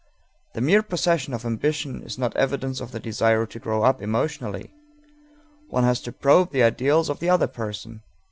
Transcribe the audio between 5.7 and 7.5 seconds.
has to probe the ideals of the other